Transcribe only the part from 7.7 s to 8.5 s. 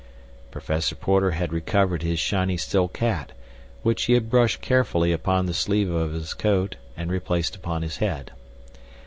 his head.